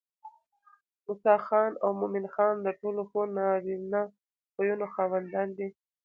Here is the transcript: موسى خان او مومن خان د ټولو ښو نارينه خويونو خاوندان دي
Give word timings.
موسى 1.05 1.35
خان 1.47 1.71
او 1.83 1.89
مومن 1.99 2.25
خان 2.33 2.53
د 2.61 2.67
ټولو 2.79 3.01
ښو 3.09 3.21
نارينه 3.35 4.01
خويونو 4.53 4.85
خاوندان 4.95 5.47
دي 5.57 5.67